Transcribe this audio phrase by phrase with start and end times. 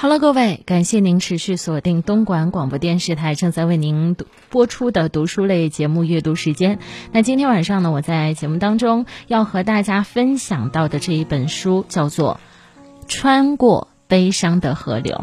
[0.00, 4.14] Hello，各位，感谢您持续锁定东莞广播电视台正在为您
[4.48, 6.76] 播出的读书类节目《阅读时间》。
[7.10, 12.38] 那今天晚上呢，我在节目当中要和大家分享到的这一本书叫做
[13.08, 15.16] 《穿过悲伤的河流》。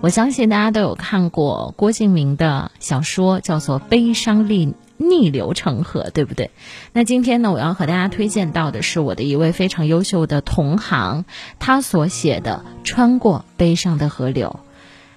[0.00, 6.52] 我相信大家都有看过郭敬明的小说，叫做《悲伤逆逆流成河》，对不对？
[6.92, 11.24] 那今天呢，我要和大家推荐到的是我的一位非常优秀的同行，
[11.58, 14.58] 他所写的《穿过悲伤的河流》。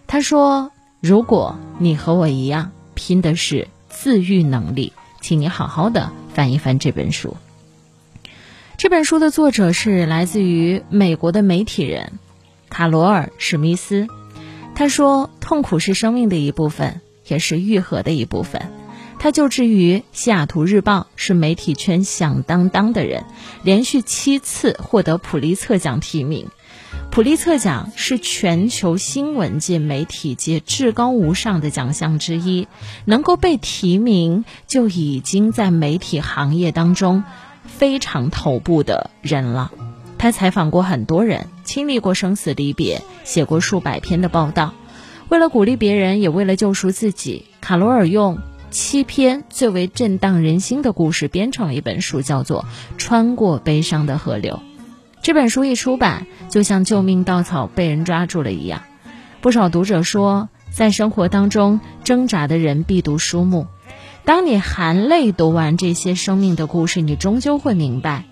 [0.06, 0.72] 他说
[1.02, 7.36] ：“如果你和我一样，拼的是自愈能力，请你好好的翻一翻这本书。”
[8.78, 12.20] 这本书的作者是来自于美国的媒体人
[12.70, 14.08] 卡罗尔·史密斯。
[14.76, 18.70] 他说：“痛苦是生命的一部分，也是愈合的一部分。”
[19.18, 23.24] 他就职于《西雅图日报》，是媒体圈响当当的人，
[23.64, 26.50] 连续七次获得普利策奖提名。
[27.14, 32.68] 普利策奖是全球新闻界、媒体界至高无上的奖项之一，
[33.06, 37.24] 能够被提名就已经在媒体行业当中
[37.68, 39.72] 非常头部的人了。
[40.18, 44.74] 他采访过很多人，经历过生死离别，写过数百篇的报道。
[45.30, 48.40] 为了鼓励别人，也为了救赎自己，卡罗尔用
[48.72, 52.66] 七篇最为震荡人心的故事编成了一本书，叫做
[52.98, 54.64] 《穿过悲伤的河流》。
[55.24, 58.84] 这本书一出版，就像救命稻草被人抓住了一样。
[59.40, 63.68] 不少读者说，在生活当中挣扎的人必读书目。
[64.26, 68.26] 当你含泪读完这些生命的故事，你终究会明白，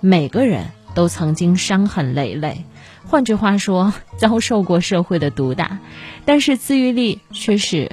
[0.00, 0.66] 每个人。
[0.94, 2.66] 都曾经伤痕累累，
[3.04, 5.80] 换句话说，遭受过社会的毒打，
[6.24, 7.90] 但是自愈力却是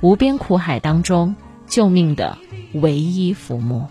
[0.00, 1.34] 无边苦海当中
[1.66, 2.38] 救命的
[2.74, 3.88] 唯一浮木。